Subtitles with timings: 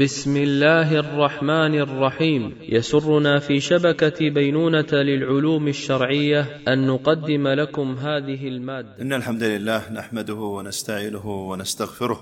[0.00, 2.58] بسم الله الرحمن الرحيم.
[2.62, 9.02] يسرنا في شبكة بينونة للعلوم الشرعية أن نقدم لكم هذه المادة.
[9.02, 12.20] إن الحمد لله نحمده ونستعينه ونستغفره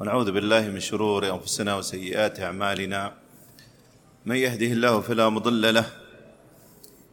[0.00, 3.12] ونعوذ بالله من شرور أنفسنا وسيئات أعمالنا.
[4.26, 5.86] من يهده الله فلا مضل له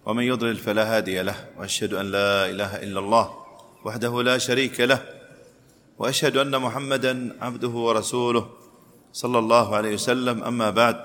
[0.05, 3.29] ومن يضلل فلا هادي له وأشهد أن لا إله إلا الله
[3.85, 5.01] وحده لا شريك له
[5.99, 8.62] وأشهد أن محمدا عبده ورسوله.
[9.13, 10.43] صلى الله عليه وسلم.
[10.43, 11.03] أما بعد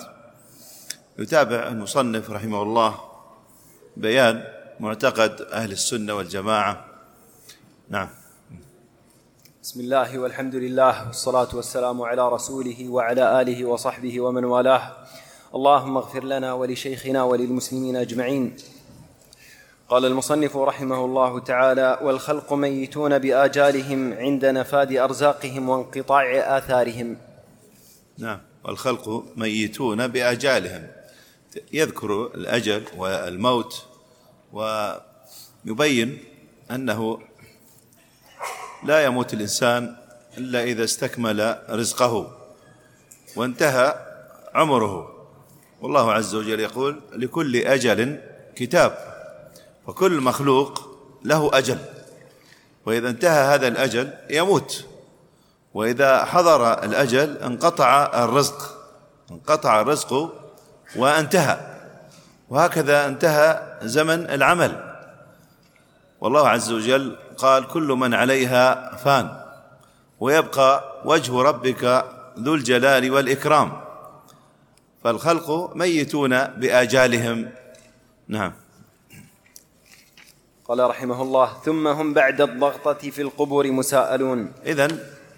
[1.19, 2.95] يتابع المصنف رحمه الله
[3.96, 4.45] بيان
[4.80, 6.84] معتقد أهل السنة والجماعة.
[7.88, 8.09] نعم.
[9.62, 14.92] بسم الله والحمد لله والصلاة والسلام على رسوله وعلى آله وصحبه ومن والاه.
[15.55, 18.56] اللهم اغفر لنا ولشيخنا وللمسلمين أجمعين.
[19.88, 27.27] قال المصنف رحمه الله تعالى والخلق ميتون بآجالهم عند نفاد أرزاقهم وانقطاع آثارهم.
[28.18, 28.40] نعم.
[28.64, 30.86] والخلق ميتون بآجالهم.
[31.72, 33.86] يذكر الأجل والموت
[34.52, 36.19] ويبين
[36.70, 37.19] أنه
[38.84, 39.97] لا يموت الإنسان
[40.38, 42.38] إلا إذا استكمل رزقه
[43.36, 44.06] وانتهى
[44.55, 45.14] عمره.
[45.80, 48.20] والله عز وجل يقول لكل أجل
[48.56, 48.98] كتاب
[49.86, 51.78] وكل مخلوق له أجل.
[52.86, 54.88] وإذا انتهى هذا الأجل يموت.
[55.74, 58.78] وإذا حضر الأجل انقطع الرزق
[59.30, 60.33] انقطع الرزق
[60.97, 61.58] وانتهى.
[62.48, 64.94] وهكذا انتهى زمن العمل.
[66.20, 69.41] والله عز وجل قال كل من عليها فان.
[70.20, 72.05] ويبقى وجه ربك
[72.38, 73.80] ذو الجلال والإكرام.
[75.05, 77.50] فالخلق ميتون بآجالهم.
[78.28, 78.53] نعم.
[80.69, 84.53] قال رحمه الله ثم هم بعد الضغطة في القبور مساءلون.
[84.66, 84.88] إذا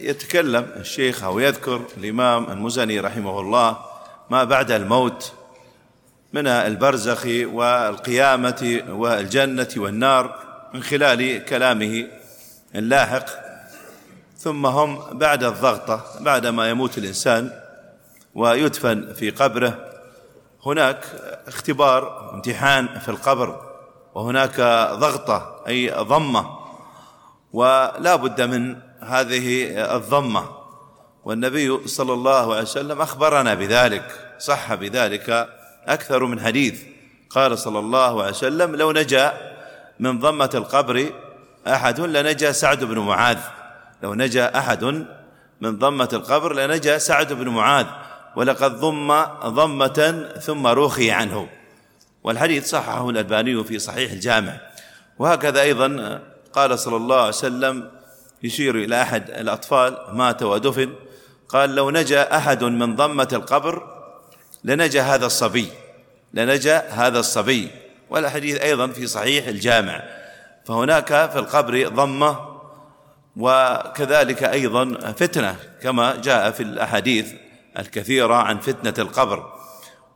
[0.01, 3.79] يتكلم الشيخ أو يذكر الإمام المزني رحمه الله
[4.31, 5.33] ما بعد الموت
[6.33, 10.35] من البرزخ والقيامة والجنة والنار
[10.75, 12.07] من خلال كلامه
[12.75, 13.27] اللاحق.
[14.39, 17.51] ثم هم بعد الضغطة بعدما يموت الإنسان
[18.35, 19.91] ويدفن في قبره
[20.67, 21.05] هناك
[21.47, 23.61] اختبار امتحان في القبر
[24.15, 24.61] وهناك
[24.95, 26.59] ضغطة أي ضمة
[27.53, 29.67] ولا بد من هذه
[29.97, 30.45] الضمة.
[31.25, 35.49] والنبي صلى الله عليه وسلم أخبرنا بذلك صح بذلك
[35.87, 36.83] أكثر من حديث.
[37.31, 39.33] قال صلى الله عليه وسلم لو نجا
[40.01, 41.13] من ضمة القبر
[41.67, 43.39] أحد لنجا سعد بن معاذ.
[44.03, 44.85] لو نجا أحد
[45.61, 47.87] من ضمة القبر لنجا سعد بن معاذ.
[48.37, 51.49] ولقد ضم ضمة ثم روخي عنه.
[52.25, 54.61] والحديث صححه الألباني في صحيح الجامع.
[55.19, 56.21] وهكذا أيضا
[56.53, 57.91] قال صلى الله عليه وسلم
[58.43, 60.93] يشير إلى أحد الأطفال مات ودفن.
[61.49, 64.01] قال لو نجا أحد من ضمة القبر
[64.65, 65.69] لنجا هذا الصبي
[66.35, 67.71] لنجا هذا الصبي.
[68.11, 70.03] والحديث أيضا في صحيح الجامع.
[70.65, 72.51] فهناك في القبر ضمة
[73.37, 77.33] وكذلك أيضا فتنة كما جاء في الأحاديث
[77.79, 79.53] الكثيرة عن فتنة القبر.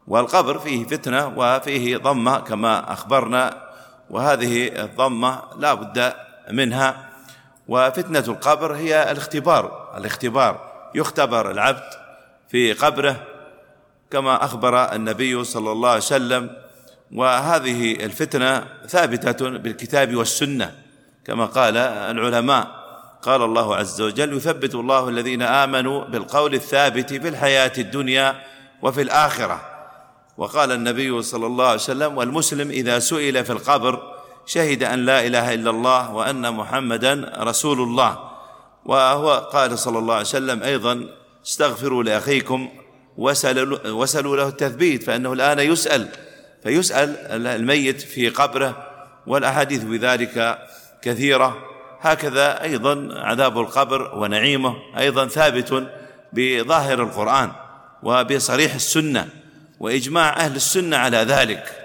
[0.07, 3.65] والقبر فيه فتنة وفيه ضمة كما أخبرنا
[4.11, 6.15] وهذه الضمة لا بد
[6.51, 7.14] منها.
[7.69, 9.93] وفتنة القبر هي الاختبار.
[9.97, 10.73] الاختبار.
[10.95, 11.91] يختبر العبد
[12.49, 13.27] في قبره
[14.11, 16.51] كما أخبر النبي صلى الله عليه وسلم.
[17.15, 20.75] وهذه الفتنة ثابتة بالكتاب والسنة
[21.25, 22.85] كما قال العلماء.
[23.23, 28.43] قال الله عز وجل يثبت الله الذين آمنوا بالقول الثابت في الحياة الدنيا
[28.83, 29.61] وفي الآخرة.
[30.37, 34.14] وقال النبي صلى الله عليه وسلم والمسلم إذا سئل في القبر
[34.47, 38.19] شهد أن لا إله إلا الله وأن محمدا رسول الله
[38.85, 41.07] وهو قال صلى الله عليه وسلم أيضا
[41.47, 42.69] استغفروا لأخيكم
[43.17, 46.09] وسلوا, وسلوا له التثبيت فإنه الآن يسأل.
[46.63, 48.87] فيسأل الميت في قبره
[49.27, 50.59] والأحاديث بذلك
[51.03, 51.57] كثيرة.
[52.01, 55.87] هكذا أيضا عذاب القبر ونعيمه أيضا ثابت
[56.33, 57.53] بظاهر القرآن
[58.03, 59.29] وبصريح السنة
[59.81, 61.84] وإجماع أهل السنة على ذلك.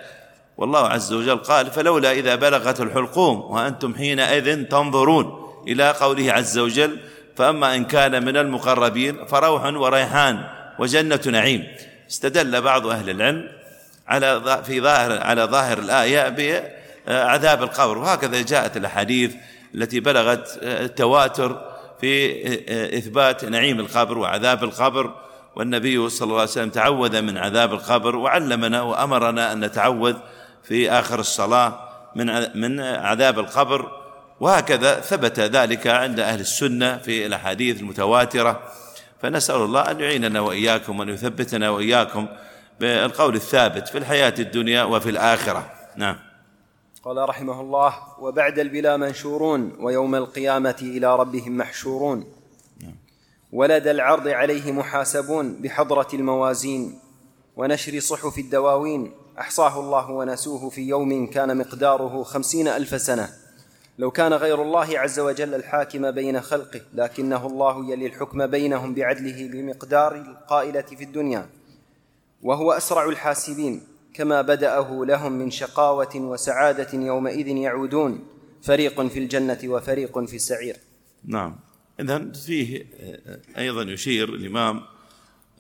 [0.60, 6.98] والله عز وجل قال فلولا إذا بلغت الحلقوم وأنتم حينئذ تنظرون إلى قوله عز وجل
[7.36, 10.44] فأما إن كان من المقربين فروح وريحان
[10.80, 11.68] وجنة نعيم.
[12.10, 13.48] استدل بعض أهل العلم
[14.08, 16.30] على في ظاهر على ظاهر الآية
[17.08, 17.98] بعذاب القبر.
[17.98, 19.36] وهكذا جاءت الأحاديث
[19.76, 21.62] التي بلغت التواتر
[22.02, 25.14] في إثبات نعيم القبر وعذاب القبر.
[25.56, 30.16] والنبي صلى الله عليه وسلم تعوذ من عذاب القبر وعلمنا وأمرنا أن نتعوذ
[30.70, 31.80] في آخر الصلاة
[32.16, 32.26] من
[32.62, 33.92] من عذاب القبر.
[34.40, 38.60] وهكذا ثبت ذلك عند أهل السنة في الأحاديث المتواترة.
[39.22, 42.28] فنسأل الله أن يعيننا وإياكم وأن يثبتنا وإياكم
[42.80, 45.72] بالقول الثابت في الحياة الدنيا وفي الآخرة.
[45.96, 46.18] نعم.
[47.04, 52.34] قال رحمه الله وبعد البلا منشورون ويوم القيامة إلى ربهم محشورون.
[53.52, 57.00] ولد العرض عليه محاسبون بحضرة الموازين
[57.56, 63.30] ونشر صحف الدواوين أحصاه الله ونسوه في يوم كان مقداره خمسين ألف سنة.
[64.00, 69.48] لو كان غير الله عز وجل الحاكم بين خلقه لكنه الله يلي الحكم بينهم بعدله
[69.48, 71.50] بمقدار القائلة في الدنيا.
[72.42, 73.82] وهو أسرع الحاسبين
[74.14, 78.28] كما بدأه لهم من شقاوة وسعادة يومئذ يعودون.
[78.62, 80.78] فريق في الجنة وفريق في السعير.
[81.26, 81.56] نعم.
[82.00, 82.86] إذا فيه
[83.58, 84.82] أيضا يشير الإمام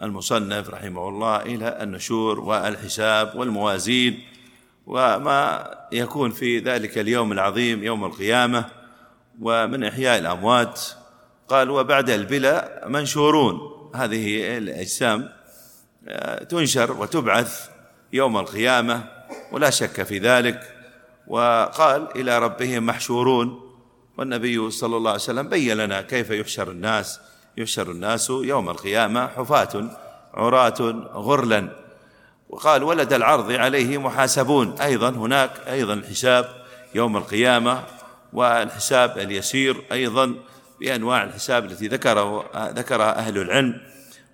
[0.03, 4.23] المصنف رحمه الله إلى النشور والحساب والموازين
[4.87, 8.65] وما يكون في ذلك اليوم العظيم يوم القيامة
[9.41, 10.81] ومن إحياء الأموات.
[11.47, 13.59] قال وبعد البلا منشورون.
[13.95, 15.29] هذه الأجسام
[16.07, 17.69] آه، تنشر وتبعث
[18.13, 19.03] يوم القيامة
[19.51, 20.75] ولا شك في ذلك.
[21.27, 23.69] وقال إلى ربهم محشورون.
[24.17, 27.19] والنبي صلى الله عليه وسلم بين لنا كيف يحشر الناس
[27.57, 29.89] يحشر الناس يوم القيامة حفاة
[30.33, 30.81] عراة
[31.13, 31.69] غرلا.
[32.49, 34.75] وقال ولد العرض عليه محاسبون.
[34.81, 36.45] أيضا هناك أيضا الحساب
[36.95, 37.83] يوم القيامة
[38.33, 40.35] والحساب اليسير أيضا
[40.79, 43.81] بأنواع الحساب التي ذكره ذكرها أهل العلم.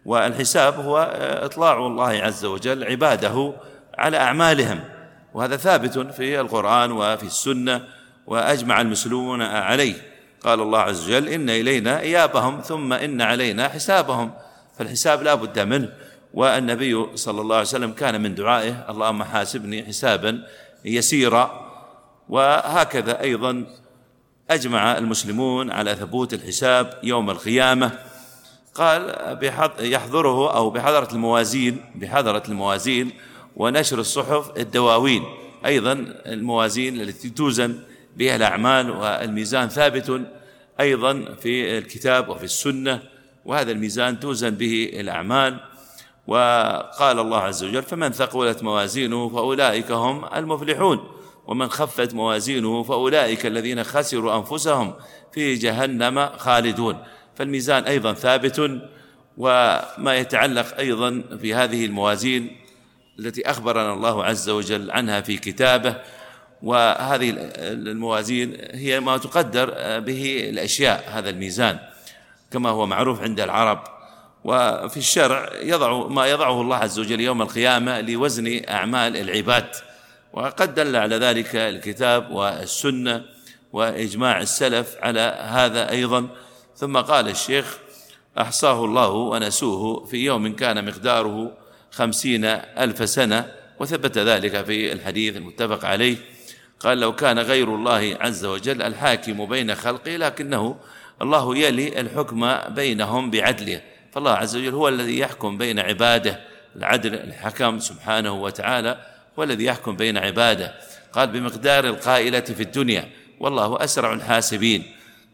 [0.05, 0.97] والحساب هو
[1.43, 3.53] إطلاع الله عز وجل عباده
[3.97, 4.83] على أعمالهم.
[5.33, 7.87] وهذا ثابت في القرآن وفي السنة
[8.27, 10.14] وأجمع المسلمون عليه.
[10.45, 14.31] قال الله عز وجل إن إلينا إيابهم ثم إن علينا حسابهم.
[14.77, 15.89] فالحساب لا بد منه.
[16.33, 20.43] والنبي صلى الله عليه وسلم كان من دعائه اللهم حاسبني حسابا
[20.85, 21.71] يسيرا.
[22.29, 23.65] وهكذا أيضا
[24.49, 27.91] أجمع المسلمون على ثبوت الحساب يوم القيامة.
[28.75, 29.15] قال
[29.79, 33.11] يحضره أو بحضرة الموازين بحضرة الموازين
[33.55, 35.23] ونشر الصحف الدواوين.
[35.65, 35.93] أيضا
[36.25, 37.79] الموازين التي توزن
[38.15, 40.21] بها الأعمال والميزان ثابت
[40.79, 43.01] أيضا في الكتاب وفي السنة
[43.45, 45.59] وهذا الميزان توزن به الأعمال.
[46.27, 51.11] وقال الله عز وجل فمن ثقلت موازينه فأولئك هم المفلحون
[51.47, 54.93] ومن خفت موازينه فأولئك الذين خسروا أنفسهم
[55.33, 56.97] في جهنم خالدون.
[57.35, 58.81] فالميزان أيضا ثابت
[59.37, 62.57] وما يتعلق أيضا في هذه الموازين
[63.19, 66.01] التي أخبرنا الله عز وجل عنها في كتابه
[66.63, 69.65] وهذه الموازين هي ما تقدر
[69.99, 71.79] به الأشياء هذا الميزان
[72.51, 73.83] كما هو معروف عند العرب.
[74.43, 79.67] وفي الشرع يضع ما يضعه الله عز وجل يوم القيامة لوزن أعمال العباد.
[80.33, 83.25] وقد دل على ذلك الكتاب والسنة
[83.73, 86.27] وإجماع السلف على هذا أيضا.
[86.75, 87.77] ثم قال الشيخ
[88.37, 91.51] أحصاه الله ونسوه في يوم كان مقداره
[91.91, 93.51] خمسين ألف سنة.
[93.79, 96.17] وثبت ذلك في الحديث المتفق عليه.
[96.79, 100.77] قال لو كان غير الله عز وجل الحاكم بين خلقه لكنه
[101.21, 103.81] الله يلي الحكم بينهم بعدله.
[104.11, 106.39] فالله عز وجل هو الذي يحكم بين عباده.
[106.75, 108.97] العدل الحكم سبحانه وتعالى
[109.39, 110.75] هو الذي يحكم بين عباده.
[111.13, 114.83] قال بمقدار القائلة في الدنيا والله أسرع الحاسبين.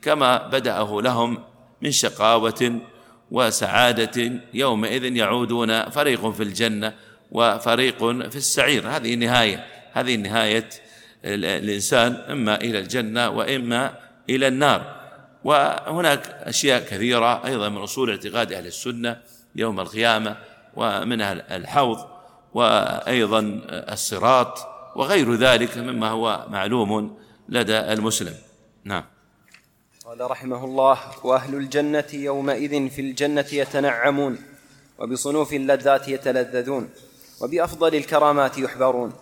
[0.02, 1.44] كما بدأه لهم
[1.82, 2.80] من شقاوة
[3.32, 6.94] وسعادة يومئذ يعودون فريق في الجنة
[7.32, 7.98] وفريق
[8.30, 8.90] في السعير.
[8.90, 10.70] هذه نهاية هذه نهاية
[11.26, 13.94] الإنسان إما إلى الجنة وإما
[14.30, 15.02] إلى النار.
[15.44, 19.22] وهناك أشياء كثيرة أيضا من أصول اعتقاد أهل السنة
[19.56, 20.38] يوم القيامة
[20.76, 22.06] ومنها الحوض
[22.54, 24.60] وأيضا الصراط
[24.96, 27.18] وغير ذلك مما هو معلوم
[27.50, 28.34] لدى المسلم.
[28.84, 29.04] نعم.
[30.06, 34.38] قال رحمه الله وأهل الجنة يومئذ في الجنة يتنعمون
[35.00, 36.90] وبصنوف اللذات يتلذذون
[37.42, 39.14] وبأفضل الكرامات يحبرون.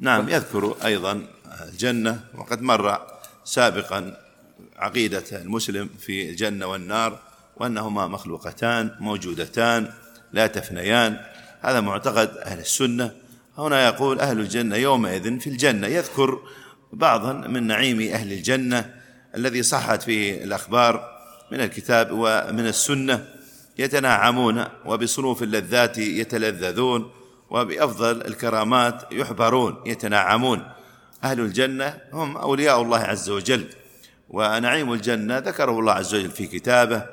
[0.00, 1.26] نعم يذكر أيضا
[1.64, 3.06] الجنة وقد مر
[3.44, 4.16] سابقا
[4.76, 7.18] عقيدة المسلم في الجنة والنار
[7.56, 9.92] وأنهما مخلوقتان موجودتان
[10.32, 11.20] لا تفنيان.
[11.60, 13.10] هذا معتقد أهل السنة.
[13.58, 15.86] هنا يقول أهل الجنة يومئذ في الجنة.
[15.86, 16.40] يذكر
[16.92, 18.94] بعضا من نعيم أهل الجنة
[19.34, 21.16] الذي صحت فيه الأخبار
[21.52, 23.28] من الكتاب ومن السنة.
[23.78, 27.10] يتنعمون وبصنوف اللذات يتلذذون
[27.50, 30.62] وبأفضل الكرامات يحبرون يتنعمون
[31.26, 33.64] أهل الجنة هم أولياء الله عز وجل
[34.30, 37.06] ونعيم الجنة ذكره الله عز وجل في كتابه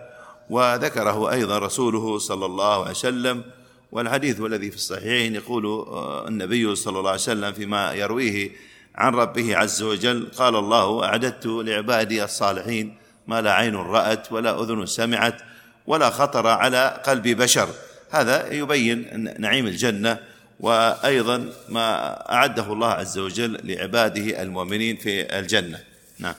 [0.50, 3.44] وذكره أيضا رسوله صلى الله عليه وسلم
[3.92, 8.52] والحديث الذي في الصحيحين يقول آه، النبي صلى الله عليه وسلم فيما يرويه
[8.96, 14.86] عن ربه عز وجل قال الله أعددت لعبادي الصالحين ما لا عين رأت ولا أذن
[14.86, 15.42] سمعت
[15.88, 17.70] ولا خطر على قلب بشر.
[18.10, 20.20] هذا يبين نعيم الجنة
[20.60, 25.80] وأيضا ما أعده الله عز وجل لعباده المؤمنين في الجنة.
[26.20, 26.36] نعم.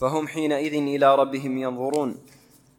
[0.00, 2.16] فهم حينئذ إلى ربهم ينظرون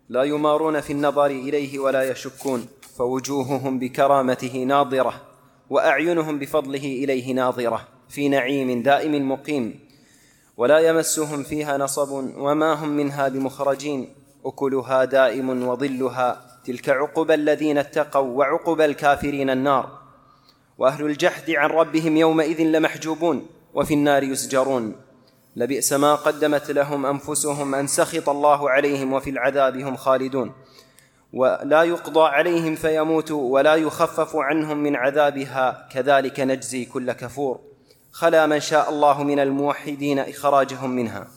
[0.10, 2.68] لا يمارون في النظر إليه ولا يشكون
[2.98, 5.22] فوجوههم بكرامته ناظرة
[5.70, 9.80] وأعينهم بفضله إليه ناظرة في نعيم دائم مقيم
[10.58, 14.14] ولا يمسهم فيها نصب وما هم منها بمخرجين
[14.46, 20.05] أكلها دائم وظلها تلك عقبى الذين اتقوا وعقبى الكافرين النار.
[20.78, 24.96] وأهل الجحد عن ربهم يومئذ لمحجوبون وفي النار يسجرون
[25.56, 30.54] لبئس ما قدمت لهم أنفسهم أن سخط الله عليهم وفي العذاب هم خالدون.
[31.34, 35.90] ولا يقضى عليهم فيموتوا ولا يخفف عنهم من عذابها.
[35.92, 37.60] كذلك نجزي كل كفور.
[38.12, 41.28] خلا من شاء الله من الموحدين إخراجهم منها.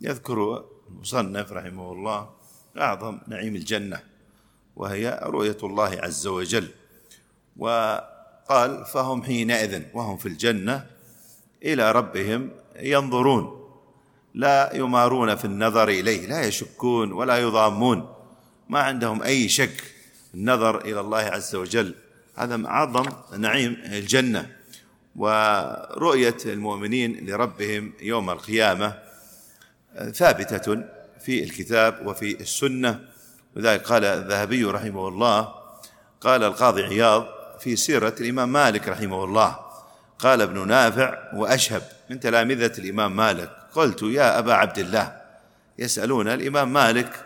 [0.00, 2.30] يذكر المصنف رحمه الله
[2.78, 4.00] أعظم نعيم الجنة
[4.76, 6.68] وهي رؤية الله عز وجل.
[8.42, 10.86] وقال فهم حينئذ وهم في الجنة
[11.62, 13.62] إلى ربهم ينظرون.
[14.34, 18.14] لا يمارون في النظر إليه لا يشكون ولا يضامون.
[18.68, 19.84] ما عندهم أي شك
[20.34, 21.94] النظر إلى الله عز وجل.
[22.36, 23.04] هذا أعظم
[23.38, 24.56] نعيم الجنة
[25.16, 28.98] ورؤية المؤمنين لربهم يوم القيامة
[30.12, 30.84] ثابتة
[31.20, 33.00] في الكتاب وفي السنة.
[33.56, 35.54] وذلك قال الذهبي رحمه الله
[36.20, 39.56] قال القاضي عياض في سيرة الإمام مالك رحمه الله.
[40.18, 41.82] قال ابن نافع وأشهب.
[42.10, 43.50] من تلامذة الإمام مالك.
[43.74, 45.16] قلت يا أبا عبد الله.
[45.78, 47.24] يسألون الإمام مالك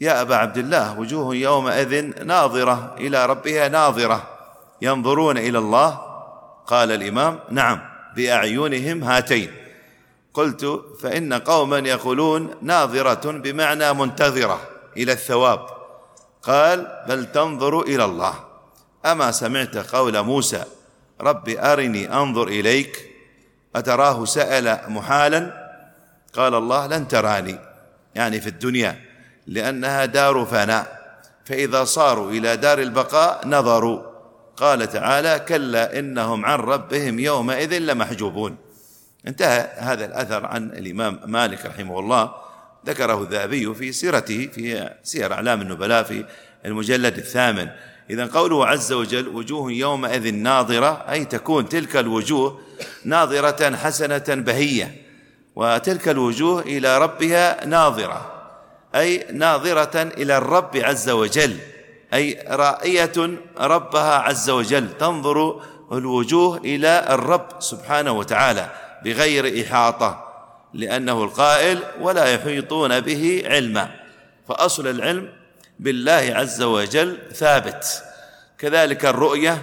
[0.00, 4.28] يا أبا عبد الله وجوه يومئذ ناظرة إلى ربها ناظرة.
[4.82, 5.90] ينظرون إلى الله؟
[6.66, 7.80] قال الإمام نعم.
[8.16, 9.50] بأعينهم هاتين.
[10.34, 14.60] قلت فإن قوما يقولون ناظرة بمعنى منتظرة
[14.96, 15.66] إلى الثواب.
[16.42, 18.51] قال بل تنظر إلى الله.
[19.06, 20.64] أما سمعت قول موسى
[21.20, 23.08] رب أرني أنظر إليك
[23.76, 25.62] أتراه سأل محالا؟
[26.32, 27.58] قال الله لن تراني.
[28.14, 29.00] يعني في الدنيا
[29.46, 31.02] لأنها دار فناء
[31.44, 34.12] فإذا صاروا إلى دار البقاء نظروا.
[34.56, 38.56] قال تعالى كلا إنهم عن ربهم يومئذ لمحجوبون.
[39.26, 42.34] انتهى هذا الأثر عن الإمام مالك رحمه الله.
[42.86, 46.24] ذكره الذهبي في سيرته في سير أعلام النبلاء في
[46.64, 47.68] المجلد الثامن.
[48.10, 52.60] اذا قوله عز وجل وجوه يومئذ ناظرة أي تكون تلك الوجوه
[53.04, 55.02] ناظرة حسنة بهية
[55.56, 58.32] وتلك الوجوه إلى ربها ناظرة
[58.94, 61.56] أي ناظرة إلى الرب عز وجل
[62.14, 63.12] أي رائية
[63.58, 68.70] ربها عز وجل تنظر الوجوه إلى الرب سبحانه وتعالى
[69.04, 70.28] بغير إحاطة
[70.74, 73.90] لأنه القائل ولا يحيطون به علما
[74.48, 75.28] فأصل العلم
[75.82, 78.02] بالله عز وجل ثابت.
[78.58, 79.62] كذلك الرؤية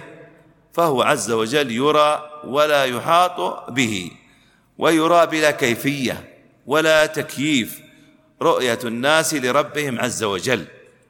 [0.74, 4.10] فهو عز وجل يرى ولا يحاط به
[4.78, 6.28] ويرى بلا كيفية
[6.66, 7.80] ولا تكييف.
[8.42, 10.64] رؤية الناس لربهم عز وجل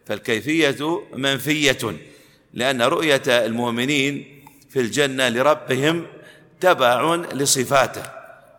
[0.06, 1.96] فالكيفية منفية
[2.54, 6.06] لأن رؤية المؤمنين في الجنة لربهم
[6.60, 8.02] تبع لصفاته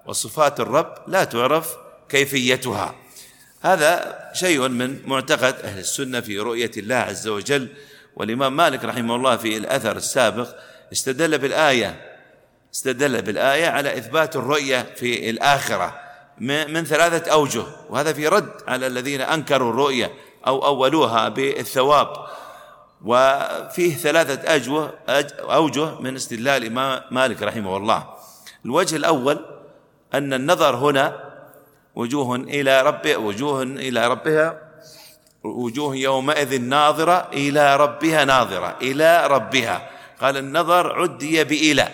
[0.05, 1.75] وصفات الرب لا تعرف
[2.09, 2.95] كيفيتها.
[3.61, 7.67] هذا شيء من معتقد أهل السنة في رؤية الله عز وجل
[8.15, 10.47] والإمام مالك رحمه الله في الأثر السابق
[10.91, 12.11] استدل بالآية
[12.73, 15.99] استدل بالآية على إثبات الرؤية في الآخرة
[16.41, 20.11] من ثلاثة أوجه وهذا في رد على الذين أنكروا الرؤية
[20.47, 22.13] أو أولوها بالثواب.
[23.05, 24.93] وفيه ثلاثة أجوه
[25.39, 28.07] أوجه من استدلال الإمام مالك رحمه الله.
[28.65, 29.45] الوجه الأول
[30.13, 31.30] أن النظر هنا
[31.95, 34.61] وجوه إلى رب وجوه إلى ربها
[35.43, 39.89] وجوه يومئذ ناظرة إلى ربها ناظرة إلى ربها.
[40.21, 41.87] قال النظر عدي بإلى.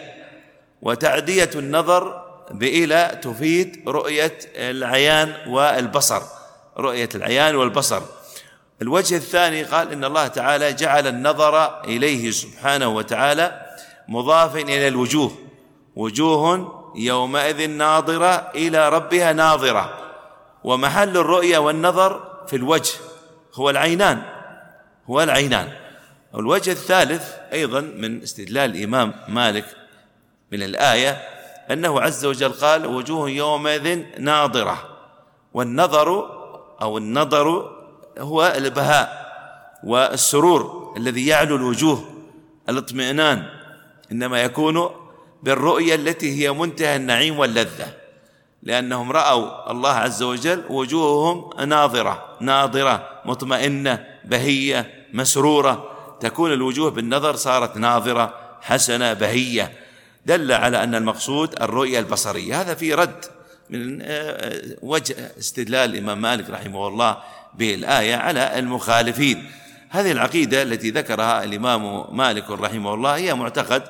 [0.81, 6.21] وتعدية النظر بإلى تفيد رؤية العيان والبصر
[6.77, 8.01] رؤية العيان والبصر.
[8.81, 13.61] الوجه الثاني قال إن الله تعالى جعل النظر إليه سبحانه وتعالى
[14.07, 15.31] مضافا إلى الوجوه
[15.95, 19.93] وجوه يومئذ ناظرة إلى ربها ناظرة.
[20.63, 22.93] ومحل الرؤية والنظر في الوجه
[23.53, 24.21] هو العينان
[25.09, 25.71] هو العينان.
[26.35, 29.65] الوجه الثالث أيضا من استدلال الإمام مالك
[30.51, 31.11] من الآية
[31.71, 34.77] أنه عز وجل قال وجوه يومئذ ناظرة
[35.53, 36.37] والنظر
[36.81, 37.71] أو النظر
[38.19, 39.27] هو البهاء
[39.83, 42.03] والسرور الذي يعلو الوجوه
[42.69, 43.43] الاطمئنان.
[44.11, 44.89] إنما يكون
[45.43, 47.93] بالرؤية التي هي منتهى النعيم واللذة.
[48.63, 55.91] لأنهم رأوا الله عز وجل وجوههم ناظرة ناظرة مطمئنة بهية مسرورة.
[56.19, 59.73] تكون الوجوه بالنظر صارت ناظرة حسنة بهية.
[60.25, 62.61] دل على أن المقصود الرؤية البصرية.
[62.61, 63.25] هذا في رد
[63.69, 67.17] من آه، وجه استدلال الإمام مالك رحمه الله
[67.53, 69.51] بالآية على المخالفين.
[69.89, 73.83] هذه العقيدة التي ذكرها الإمام مالك رحمه الله هي معتقد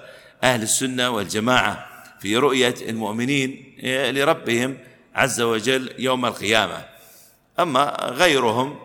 [0.44, 1.88] أهل السنة والجماعة
[2.20, 4.78] في رؤية المؤمنين آه، لربهم
[5.16, 6.86] عز وجل يوم القيامة.
[7.60, 8.76] أما غيرهم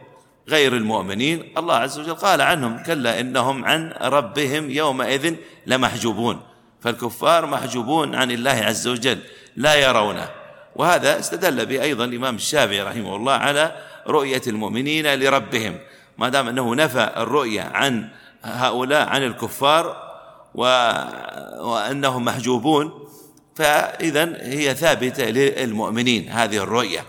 [0.48, 5.34] غير المؤمنين الله عز وجل قال عنهم كلا إنهم عن ربهم يومئذ
[5.66, 6.40] لمحجوبون.
[6.80, 9.18] فالكفار محجوبون عن الله عز وجل
[9.56, 10.30] لا يرونه.
[10.76, 15.78] وهذا استدل به أيضا الإمام الشافعي رحمه الله على رؤية المؤمنين لربهم.
[16.18, 18.08] ما دام أنه نفى الرؤية عن
[18.42, 20.11] هؤلاء عن الكفار
[20.54, 23.08] وأنهم محجوبون.
[23.54, 27.04] فإذا هي ثابتة للمؤمنين هذه الرؤية.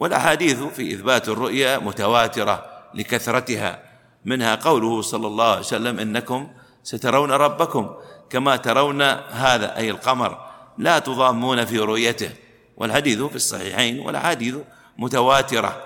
[0.00, 3.82] والأحاديث في إثبات الرؤية متواترة لكثرتها.
[4.24, 6.48] منها قوله صلى الله عليه وسلم إنكم
[6.82, 7.90] سترون ربكم
[8.30, 10.38] كما ترون هذا أي القمر
[10.78, 12.30] لا تضامون في رؤيته.
[12.76, 14.54] والحديث في الصحيحين والأحاديث
[14.98, 15.82] متواترة.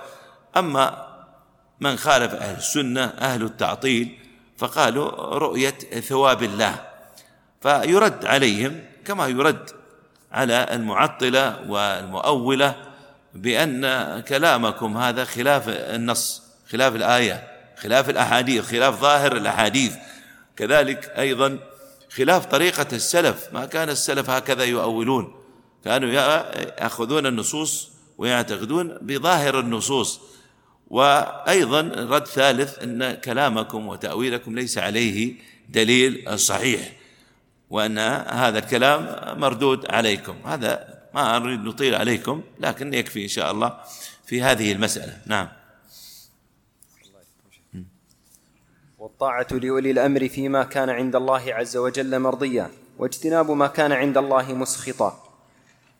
[0.56, 1.06] أما
[1.80, 4.18] من خالف أهل السنة أهل التعطيل
[4.58, 6.87] فقالوا رؤية ثواب الله.
[7.60, 9.70] فيرد عليهم كما يرد
[10.32, 12.74] على المعطلة والمؤولة
[13.34, 17.48] بأن كلامكم هذا خلاف النص خلاف الآية
[17.78, 19.94] خلاف الأحاديث خلاف ظاهر الأحاديث.
[20.56, 21.58] كذلك أيضا
[22.10, 23.48] خلاف طريقة السلف.
[23.52, 25.34] ما كان السلف هكذا يؤولون.
[25.84, 30.20] كانوا يأخذون النصوص ويعتقدون بظاهر النصوص.
[30.90, 35.34] وأيضا رد ثالث أن كلامكم وتأويلكم ليس عليه
[35.68, 36.92] دليل صحيح.
[37.70, 37.98] وأن
[38.28, 39.00] هذا الكلام
[39.40, 40.36] مردود عليكم.
[40.44, 43.80] هذا ما أريد نطيل عليكم لكن يكفي إن شاء الله
[44.26, 45.18] في هذه المسألة.
[45.26, 45.48] نعم.
[48.98, 54.54] والطاعة لأولي الأمر فيما كان عند الله عز وجل مرضيا واجتناب ما كان عند الله
[54.54, 55.24] مسخطا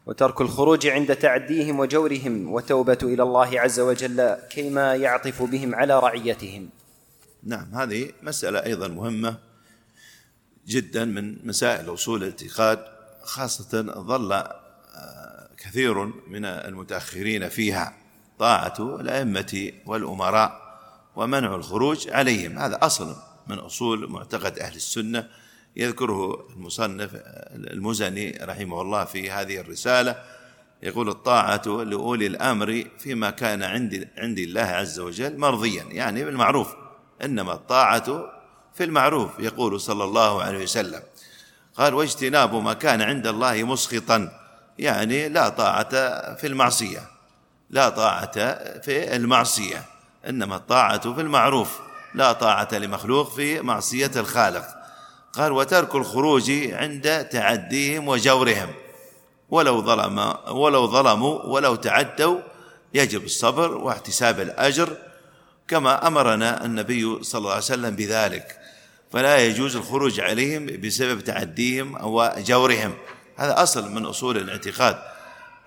[0.06, 6.68] وترك الخروج عند تعديهم وجورهم وتوبة إلى الله عز وجل كيما يعطف بهم على رعيتهم.
[7.42, 9.47] نعم هذه مسألة أيضا مهمة.
[10.68, 12.84] جدا من مسائل أصول الاعتقاد
[13.22, 17.94] خاصة ظل آه، كثير من المتأخرين فيها
[18.38, 20.68] طاعة الأئمة والأمراء
[21.16, 22.58] ومنع الخروج عليهم.
[22.58, 25.28] هذا أصل من أصول معتقد أهل السنة.
[25.76, 27.10] يذكره المصنف
[27.54, 30.22] المزني رحمه الله في هذه الرسالة.
[30.82, 36.74] يقول الطاعة لأولي الأمر فيما كان عند عند الله عز وجل مرضيا يعني بالمعروف.
[37.24, 38.37] إنما الطاعة
[38.78, 41.02] في المعروف يقول صلى الله عليه وسلم
[41.76, 44.32] قال واجتناب ما كان عند الله مسخطا
[44.78, 45.90] يعني لا طاعة
[46.34, 47.02] في المعصية
[47.70, 48.32] لا طاعة
[48.80, 49.84] في المعصية
[50.28, 51.80] إنما الطاعة في المعروف
[52.14, 54.64] لا طاعة لمخلوق في معصية الخالق.
[55.32, 58.74] قال وترك الخروج عند تعديهم وجورهم
[59.50, 62.40] ولو ظلم ولو ظلموا ولو تعدوا
[62.94, 64.96] يجب الصبر واحتساب الأجر
[65.68, 68.57] كما أمرنا النبي صلى الله عليه وسلم بذلك.
[69.12, 72.94] فلا يجوز الخروج عليهم بسبب تعديهم أو جورهم.
[73.36, 74.98] هذا أصل من أصول الاعتقاد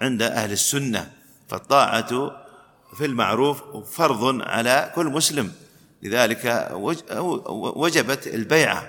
[0.01, 1.12] عند أهل السنة.
[1.49, 2.32] فالطاعة
[2.97, 3.62] في المعروف
[3.95, 5.51] فرض على كل مسلم.
[6.04, 6.69] لذلك
[7.51, 8.88] وجبت البيعة.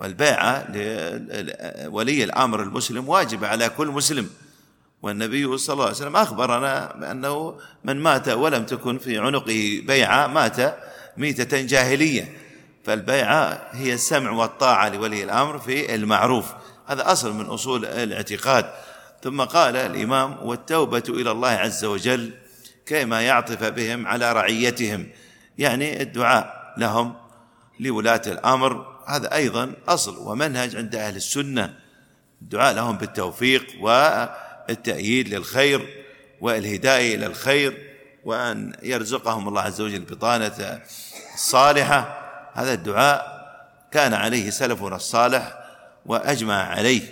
[0.00, 4.30] والبيعة لولي الأمر المسلم واجبة على كل مسلم.
[5.02, 10.78] والنبي صلى الله عليه وسلم أخبرنا بأنه من مات ولم تكن في عنقه بيعة مات
[11.16, 12.43] ميتة جاهلية.
[12.84, 16.46] فالبيعة هي السمع والطاعة لولي الأمر في المعروف.
[16.86, 18.70] هذا أصل من أصول الاعتقاد.
[19.22, 22.32] ثم قال الإمام والتوبة إلى الله عز وجل
[22.86, 25.08] كما يعطف بهم على رعيتهم.
[25.58, 27.14] يعني الدعاء لهم
[27.80, 28.94] لولاة الأمر.
[29.06, 31.74] هذا أيضا أصل ومنهج عند أهل السنة.
[32.42, 36.04] الدعاء لهم بالتوفيق والتأييد للخير
[36.40, 37.90] والهداية إلى الخير
[38.24, 40.80] وأن يرزقهم الله عز وجل بطانة
[41.36, 42.23] صالحة.
[42.54, 43.34] هذا الدعاء
[43.90, 45.58] كان عليه سلفنا الصالح
[46.06, 47.02] وأجمع عليه.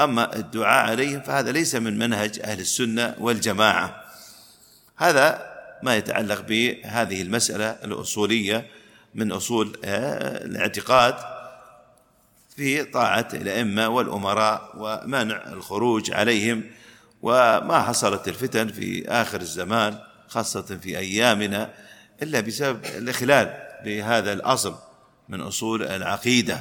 [0.00, 4.04] أما الدعاء عليهم فهذا ليس من منهج أهل السنة والجماعة.
[4.96, 5.48] هذا
[5.82, 8.66] ما يتعلق بهذه المسألة الأصولية
[9.14, 11.14] من أصول آه، الاعتقاد
[12.56, 16.64] في طاعة الأئمة والأمراء ومنع الخروج عليهم
[17.22, 21.70] وما حصلت الفتن في آخر الزمان خاصة في أيامنا
[22.22, 23.67] إلا بسبب الإخلال.
[23.84, 24.74] بهذا الأصل
[25.28, 26.60] من أصول العقيدة.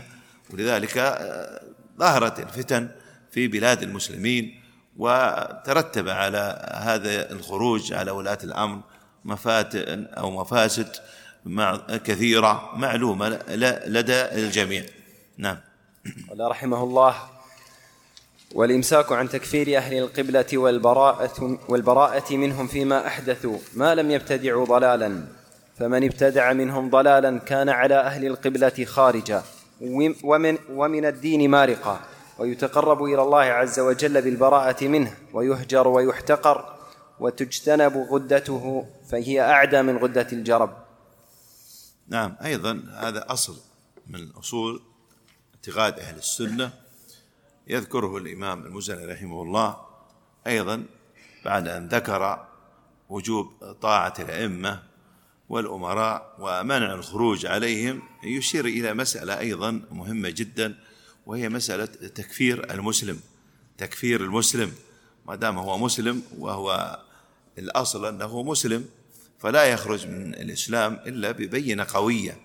[0.53, 1.61] ولذلك آه،
[1.99, 2.89] ظهرت الفتن
[3.31, 4.61] في بلاد المسلمين
[4.97, 8.81] وترتب على هذا الخروج على ولاة الأمر
[9.25, 10.87] مفاتن أو مفاسد
[12.05, 13.29] كثيرة معلومة
[13.87, 14.85] لدى الجميع.
[15.37, 15.57] نعم.
[16.29, 17.15] قال رحمه الله
[18.55, 25.27] والإمساك عن تكفير أهل القبلة والبراءة, والبراءة منهم فيما أحدثوا ما لم يبتدعوا ضلالا.
[25.79, 29.43] فمن ابتدع منهم ضلالا كان على أهل القبلة خارجا
[30.23, 31.99] ومن, ومن الدين مارقا
[32.39, 36.77] ويتقرب إلى الله عز وجل بالبراءة منه ويهجر ويحتقر
[37.19, 40.77] وتجتنب غدته فهي أعدى من غدة الجرب.
[42.07, 43.57] نعم أيضا هذا أصل
[44.07, 44.81] من أصول
[45.55, 46.71] اعتقاد أهل السنة.
[47.67, 49.77] يذكره الإمام المزني رحمه الله
[50.47, 50.85] أيضا
[51.45, 52.47] بعد أن ذكر
[53.09, 54.86] وجوب طاعة الأئمة
[55.49, 60.75] والأمراء ومنع الخروج عليهم يشير إلى مسألة أيضا مهمة جدا
[61.25, 63.19] وهي مسألة تكفير المسلم.
[63.77, 64.73] تكفير المسلم.
[65.27, 66.99] ما دام هو مسلم وهو
[67.57, 68.85] الأصل أنه مسلم
[69.39, 72.37] فلا يخرج من الإسلام إلا ببينة قوية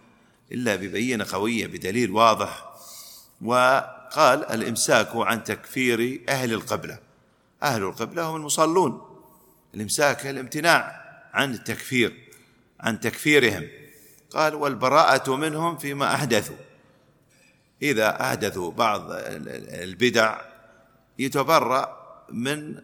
[0.53, 2.73] إلا ببينة قوية بدليل واضح.
[3.43, 6.99] وقال الإمساك عن تكفير أهل القبلة.
[7.63, 9.03] أهل القبلة هم المصلون.
[9.75, 12.32] الإمساك الامتناع عن التكفير.
[12.83, 13.69] عن تكفيرهم.
[14.31, 16.57] قال والبراءة منهم فيما أحدثوا.
[17.83, 20.41] إذا أحدثوا بعض البدع
[21.19, 22.81] يتبرأ من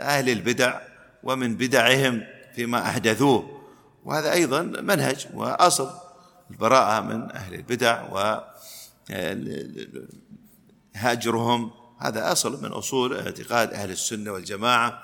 [0.00, 0.80] أهل البدع
[1.22, 2.22] ومن بدعهم
[2.54, 3.60] فيما أحدثوه.
[4.04, 5.90] وهذا أيضا منهج وأصل
[6.50, 8.02] البراءة من أهل البدع
[10.94, 15.02] وهاجرهم هذا أصل من أصول اعتقاد أهل السنة والجماعة.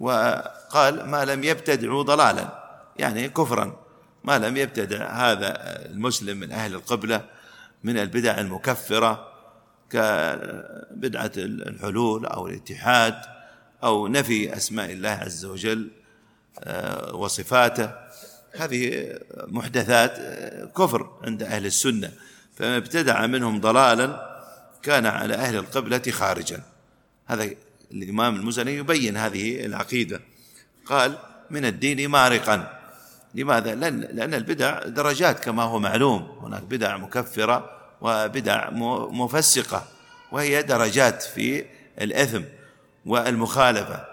[0.00, 2.63] وقال ما لم يبتدعوا ضلالا.
[2.96, 3.84] يعني كفرا.
[4.24, 7.24] ما لم يبتدع هذا المسلم من أهل القبلة
[7.84, 9.28] من البدع المكفرة
[9.90, 13.14] كبدعة الحلول أو الاتحاد
[13.84, 15.90] أو نفي أسماء الله عز وجل
[16.58, 17.90] آه، وصفاته.
[18.56, 22.12] هذه محدثات آه، كفر عند أهل السنة.
[22.56, 24.34] فما ابتدع منهم ضلالا
[24.82, 26.62] كان على أهل القبلة خارجا.
[27.26, 27.50] هذا
[27.92, 30.20] الإمام المزني يبين هذه العقيدة.
[30.86, 31.18] قال
[31.50, 32.83] من الدين مارقا.
[33.34, 36.38] لماذا؟ لأن, لأن البدع درجات كما هو معلوم.
[36.42, 37.70] هناك بدع مكفرة
[38.00, 38.70] وبدع
[39.10, 39.84] مفسقة
[40.32, 41.64] وهي درجات في
[42.00, 42.42] الإثم
[43.06, 44.04] والمخالفة.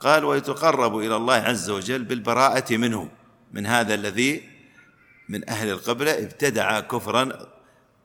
[0.00, 3.08] قال ويتقرب إلى الله عز وجل بالبراءة منه
[3.52, 4.48] من هذا الذي
[5.28, 7.32] من أهل القبلة ابتدع كفرا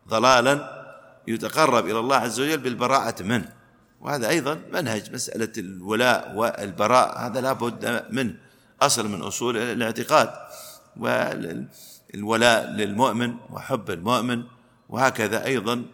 [0.07, 0.81] ضلالا
[1.27, 3.53] يتقرب إلى الله عز وجل بالبراءة منه.
[4.01, 8.35] وهذا أيضا منهج مسألة الولاء والبراء هذا لا بد منه.
[8.81, 10.33] أصل من أصول الاعتقاد
[10.97, 14.43] والولاء للمؤمن وحب المؤمن
[14.89, 15.85] وهكذا أيضا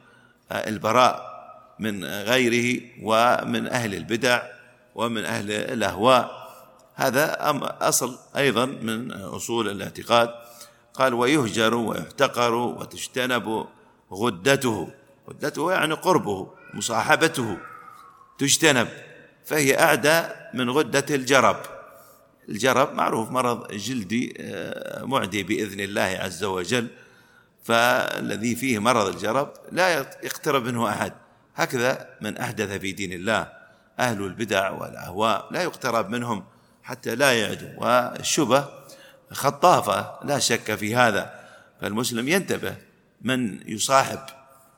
[0.52, 1.38] البراء
[1.80, 4.42] من غيره ومن أهل البدع
[4.96, 6.48] ومن أهل الأهواء.
[6.96, 7.38] هذا
[7.82, 10.30] أصل أيضا من أصول الاعتقاد.
[10.94, 13.66] قال ويهجر ويحتقر وتجتنب
[14.14, 14.90] غدته.
[15.30, 17.58] غدته يعني قربه مصاحبته.
[18.38, 18.88] تجتنب
[19.46, 20.24] فهي أعدى
[20.54, 21.58] من غدة الجرب.
[22.50, 26.88] الجرب معروف مرض جلدي آه، معدي بإذن الله عز وجل.
[27.64, 31.14] فالذي فيه مرض الجرب لا يقترب منه أحد.
[31.56, 33.52] هكذا من أحدث في دين الله.
[34.00, 36.44] أهل البدع والأهواء لا يقترب منهم
[36.84, 37.70] حتى لا يعدوا.
[37.78, 38.70] والشبه
[39.32, 41.40] خطافة لا شك في هذا.
[41.82, 42.76] فالمسلم ينتبه
[43.22, 44.20] من يصاحب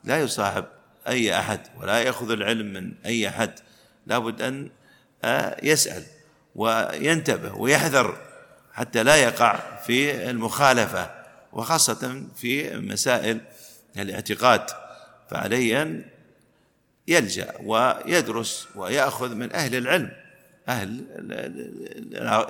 [0.03, 0.65] لا يصاحب
[1.07, 3.59] أي أحد ولا يأخذ العلم من أي أحد.
[4.07, 4.69] لابد أن
[5.23, 6.03] آه، يسأل.
[6.55, 8.17] وينتبه ويحذر
[8.73, 11.11] حتى لا يقع في المخالفة
[11.53, 13.41] وخاصة في مسائل
[13.97, 14.61] الاعتقاد.
[15.29, 16.05] فعليه أن
[17.07, 20.11] يلجأ ويدرس ويأخذ من أهل العلم
[20.69, 21.03] أهل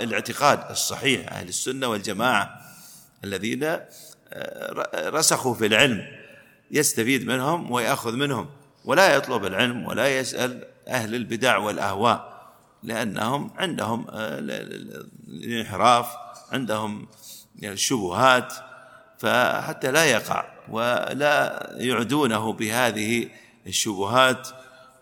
[0.02, 2.62] الاعتقاد الصحيح أهل السنة والجماعة
[3.24, 3.80] الذين
[4.96, 6.08] رسخوا في العلم.
[6.72, 8.50] يستفيد منهم ويأخذ منهم
[8.86, 12.39] ولا يطلب العلم ولا يسأل أهل البدع والأهواء.
[12.84, 14.40] لأنهم عندهم آه،
[15.28, 16.08] الانحراف
[16.52, 17.08] عندهم
[17.64, 18.54] الشبهات
[19.20, 23.30] فحتى لا يقع ولا يعدونه بهذه
[23.68, 24.48] الشبهات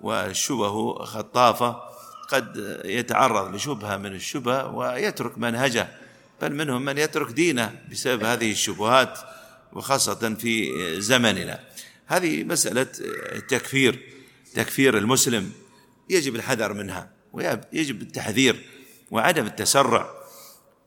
[0.01, 1.81] والشبه خطافة
[2.29, 5.87] قد يتعرض لشبهة من الشبه ويترك منهجه
[6.41, 9.19] بل منهم من يترك دينه بسبب هذه الشبهات
[9.73, 11.59] وخاصة في زمننا.
[12.07, 12.87] هذه مسألة
[13.49, 13.99] تكفير
[14.53, 15.51] تكفير المسلم
[16.09, 17.16] يجب الحذر منها.
[17.33, 18.65] ويجب التحذير
[19.11, 20.09] وعدم التسرع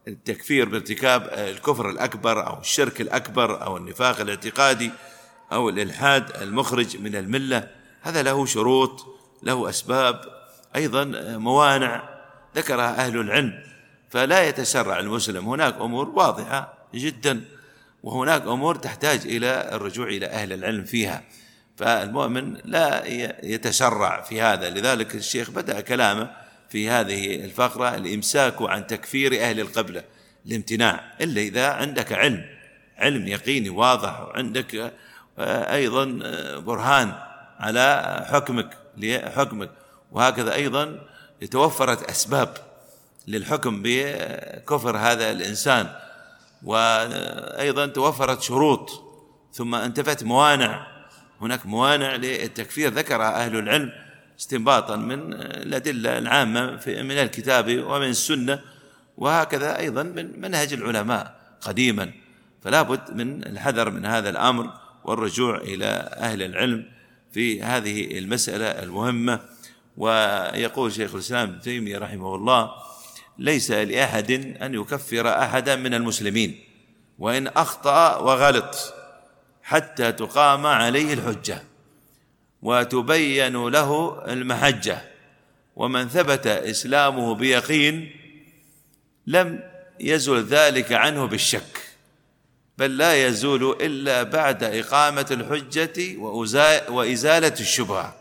[0.08, 4.90] التكفير بارتكاب الكفر الأكبر أو الشرك الأكبر أو النفاق الاعتقادي
[5.52, 7.70] أو الإلحاد المخرج من الملة.
[8.02, 9.06] هذا له شروط
[9.42, 10.20] له أسباب
[10.76, 11.04] أيضا
[11.36, 12.20] موانع.
[12.56, 13.62] ذكرها أهل العلم
[14.10, 15.48] فلا يتسرع المسلم.
[15.48, 17.44] هناك أمور واضحة جدا
[18.02, 21.22] وهناك أمور تحتاج إلى الرجوع إلى أهل العلم فيها.
[21.80, 23.06] فالمؤمن لا
[23.42, 24.70] يتسرع في هذا.
[24.70, 26.30] لذلك الشيخ بدأ كلامه
[26.68, 30.04] في هذه الفقرة الإمساك عن تكفير أهل القبلة
[30.46, 31.12] الامتناع.
[31.20, 32.46] إلا إذا عندك علم
[32.98, 34.92] علم يقيني واضح وعندك
[35.38, 37.12] آه، أيضا آه، برهان
[37.58, 39.70] على حكمك لحكمك.
[40.12, 41.00] وهكذا أيضا
[41.50, 42.56] توفرت أسباب
[43.28, 45.88] للحكم بكفر هذا الإنسان.
[46.62, 48.90] وأيضا توفرت شروط
[49.52, 50.99] ثم انتفت موانع
[51.40, 52.92] هناك موانع للتكفير.
[52.92, 53.92] ذكرها أهل العلم
[54.40, 58.60] استنباطا من الأدلة العامة من الكتاب ومن السنة
[59.16, 62.12] وهكذا أيضا من منهج العلماء قديما.
[62.62, 64.70] فلا بد من الحذر من هذا الأمر
[65.04, 66.84] والرجوع إلى أهل العلم
[67.32, 69.40] في هذه المسألة المهمة.
[69.96, 72.70] ويقول شيخ الإسلام ابن تيمية رحمه الله
[73.38, 74.30] ليس لأحد
[74.62, 76.64] أن يكفر أحدا من المسلمين
[77.18, 78.94] وإن أخطأ وغلط.
[79.70, 81.62] حتى تقام عليه الحجة
[82.62, 85.02] وتبين له المحجة.
[85.76, 88.16] ومن ثبت إسلامه بيقين
[89.26, 89.60] لم
[90.00, 91.80] يزل ذلك عنه بالشك
[92.78, 96.16] بل لا يزول إلا بعد إقامة الحجة
[96.88, 98.16] وإزالة الشبهة.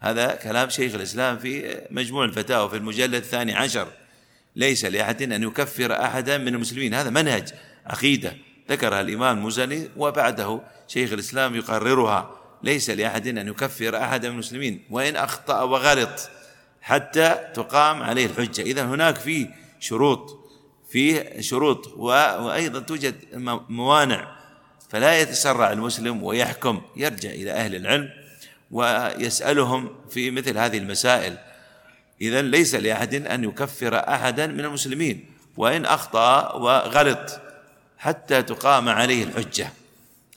[0.00, 3.88] هذا كلام شيخ الإسلام في مجموع الفتاوى في المجلد الثاني عشر.
[4.56, 6.94] ليس لأحد أن يكفر أحدا من المسلمين.
[6.94, 7.48] هذا منهج
[7.86, 8.47] عقيدة.
[8.70, 12.30] ذكرها الإمام المزني وبعده شيخ الإسلام يقررها.
[12.62, 16.30] ليس لأحد أن يكفر أحدا من المسلمين وإن أخطأ وغلط
[16.80, 18.62] حتى تقام عليه الحجة.
[18.62, 19.48] إذا هناك في
[19.80, 20.50] شروط
[20.90, 23.14] فيه شروط وأيضا توجد
[23.68, 24.38] موانع.
[24.88, 28.10] فلا يتسرع المسلم ويحكم يرجع إلى أهل العلم
[28.70, 31.38] ويسألهم في مثل هذه المسائل.
[32.20, 37.40] إذا ليس لأحد أن يكفر أحدا من المسلمين وإن أخطأ وغلط
[37.98, 39.72] حتى تقام عليه الحجة.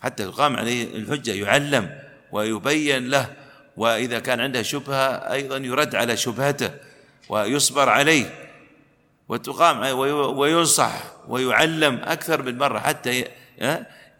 [0.01, 1.99] حتى تقام عليه الحجة يعلم
[2.31, 3.33] ويبين له
[3.77, 6.71] وإذا كان عنده شبهة أيضا يرد على شبهته
[7.29, 8.49] ويصبر عليه.
[9.29, 9.99] وتقام
[10.37, 13.25] وينصح ويعلم أكثر من مرة حتى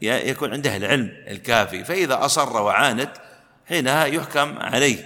[0.01, 1.84] يكون عنده العلم الكافي.
[1.84, 3.10] فإذا أصر وعاند
[3.67, 5.06] حينها يحكم عليه.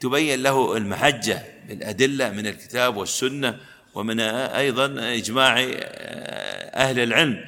[0.00, 3.58] تبين له المحجة بالأدلة من الكتاب والسنة
[3.94, 5.66] ومن أيضا إجماع
[6.74, 7.44] أهل العلم.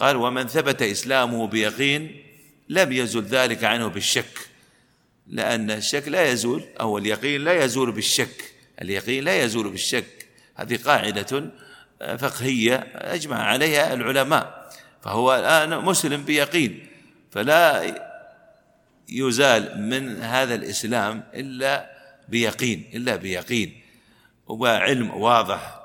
[0.00, 2.22] قال ومن ثبت إسلامه بيقين
[2.68, 4.50] لم يزل ذلك عنه بالشك
[5.26, 10.26] لأن الشك لا يزول أو اليقين لا يزول بالشك اليقين لا يزول بالشك.
[10.54, 11.50] هذه قاعدة
[12.18, 14.70] فقهية أجمع عليها العلماء.
[15.02, 16.86] فهو الآن مسلم بيقين
[17.30, 17.96] فلا
[19.08, 21.90] يزال من هذا الإسلام إلا
[22.28, 23.80] بيقين إلا بيقين.
[24.46, 25.80] وعلم واضح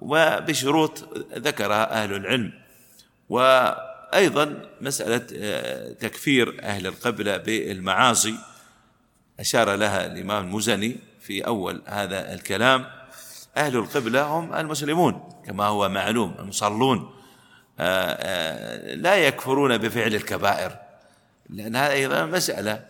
[0.00, 2.59] وبشروط ذكرها أهل العلم.
[3.30, 8.34] وأيضا مسألة آه، تكفير أهل القبلة بالمعاصي.
[9.40, 12.86] أشار لها الإمام المزني في أول هذا الكلام.
[13.56, 17.14] أهل القبلة هم المسلمون كما هو معلوم المصلون.
[17.78, 20.76] آه، آه، لا يكفرون بفعل الكبائر
[21.50, 22.86] لأن هذا أيضا مسألة.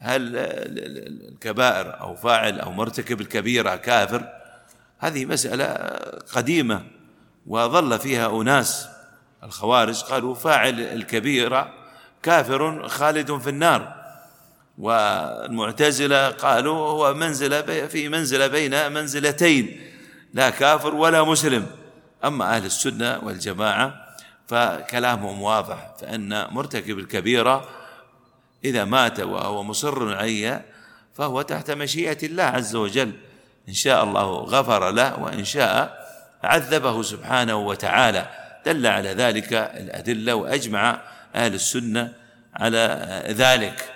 [0.00, 4.28] هل الكبائر أو فاعل أو مرتكب الكبيرة كافر؟
[4.98, 5.66] هذه مسألة
[6.32, 6.82] قديمة
[7.46, 8.97] وظل فيها أناس
[9.44, 11.74] الخوارج قالوا فاعل الكبيرة
[12.22, 13.98] كافر خالد في النار.
[14.78, 19.80] والمعتزلة قالوا هو منزلة في منزلة بين منزلتين
[20.34, 21.66] لا كافر ولا مسلم.
[22.24, 23.94] أما أهل السنة والجماعة
[24.46, 27.68] فكلامهم واضح فأن مرتكب الكبيرة
[28.64, 30.64] إذا مات وهو مصر عليها
[31.14, 33.12] فهو تحت مشيئة الله عز وجل.
[33.68, 36.06] إن شاء الله غفر له وإن شاء
[36.42, 38.47] عذبه سبحانه وتعالى.
[38.68, 41.00] دل على ذلك الأدلة وأجمع
[41.34, 42.12] أهل السنة
[42.54, 43.94] على ذلك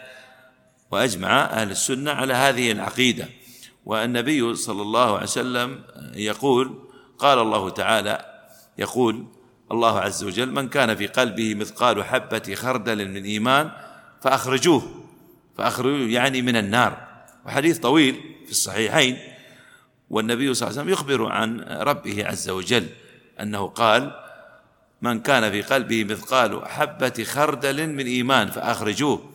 [0.91, 3.29] وأجمع أهل السنة على هذه العقيدة.
[3.85, 5.83] والنبي صلى الله عليه وسلم
[6.15, 8.25] يقول قال الله تعالى
[8.79, 9.27] يقول
[9.73, 13.71] الله عز وجل من كان في قلبه مثقال حبة خردل من إيمان
[14.23, 15.05] فأخرجوه
[15.59, 17.09] فأخرجوه يعني من النار.
[17.47, 19.19] وحديث طويل في الصحيحين.
[20.11, 22.87] والنبي صلى الله عليه وسلم يخبر عن ربه عز وجل
[23.41, 24.23] أنه قال
[25.03, 29.31] من كان في قلبه مثقال حبة خردل من إيمان فأخرجوه.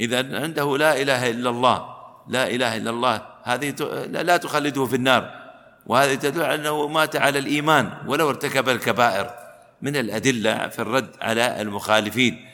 [0.00, 1.86] إذا عنده لا إله إلا الله
[2.28, 3.74] لا إله إلا الله هذه
[4.06, 5.40] لا تخلده في النار.
[5.86, 9.30] وهذه تدل على أنه مات على الإيمان ولو ارتكب الكبائر.
[9.82, 12.46] من الأدلة في الرد على المخالفين.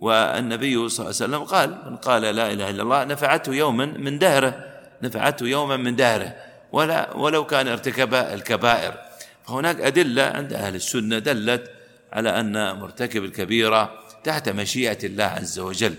[0.00, 4.18] والنبي صلى الله عليه وسلم قال من قال لا إله إلا الله نفعته يوما من
[4.18, 4.64] دهره.
[5.02, 6.34] نفعته يوما من دهره.
[6.72, 8.94] ولا ولو كان ارتكب الكبائر.
[9.46, 11.73] فهناك أدلة عند أهل السنة دلت
[12.14, 13.92] على أن مرتكب الكبيرة
[14.24, 15.94] تحت مشيئة الله عز وجل.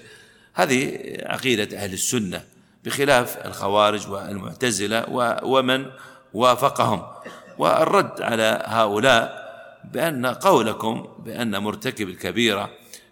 [0.53, 2.43] هذه عقيدة أهل السنة
[2.83, 5.05] بخلاف الخوارج والمعتزلة
[5.43, 5.85] ومن
[6.33, 7.03] وافقهم.
[7.57, 9.45] والرد على هؤلاء
[9.91, 12.69] بأن قولكم بأن مرتكب الكبيرة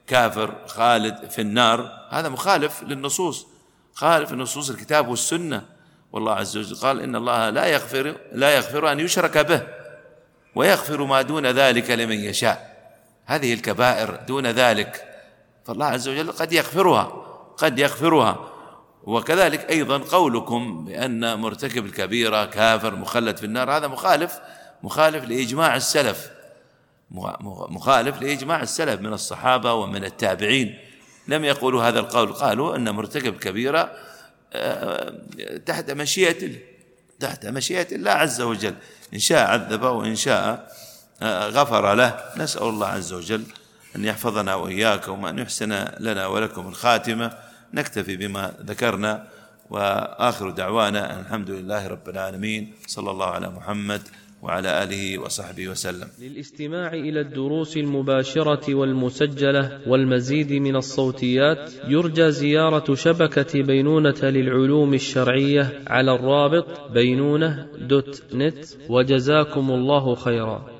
[0.07, 3.47] كافر خالد في النار هذا مخالف للنصوص
[3.93, 5.65] خالف نصوص الكتاب والسنة.
[6.11, 9.61] والله عز وجل قال إن الله لا يغفر لا يغفر أن يشرك به
[10.55, 12.72] ويغفر ما دون ذلك لمن يشاء.
[13.25, 15.09] هذه الكبائر دون ذلك.
[15.65, 17.03] فالله عز وجل قد يغفرها
[17.57, 18.49] قد يغفرها.
[19.03, 24.39] وكذلك أيضا قولكم بأن مرتكب الكبيرة كافر مخلد في النار هذا مخالف
[24.83, 26.31] مخالف لإجماع السلف.
[27.69, 30.79] مخالف لإجماع السلف من الصحابة ومن التابعين.
[31.27, 33.91] لم يقولوا هذا القول قالوا أن مرتكب كبيرة
[34.53, 35.13] آه،
[35.65, 36.51] تحت مشيئة
[37.19, 38.75] تحت مشيئة الله عز وجل.
[39.13, 40.71] إن شاء عذبه وإن شاء
[41.23, 42.15] غفر له.
[42.37, 43.43] نسأل الله عز وجل
[43.95, 47.31] أن يحفظنا وإياكم وأن يحسن لنا ولكم الخاتمة.
[47.73, 49.23] نكتفي بما ذكرنا.
[49.69, 52.73] وآخر دعوانا الحمد لله رب العالمين.
[52.87, 54.01] صلى الله على محمد
[54.41, 56.07] وعلى آله وصحبه وسلم.
[56.19, 66.15] للاستماع إلى الدروس المباشرة والمسجلة والمزيد من الصوتيات يرجى زيارة شبكة بينونة للعلوم الشرعية على
[66.15, 68.65] الرابط بينونة دوت نت.
[68.89, 70.72] وجزاكم الله خيرا.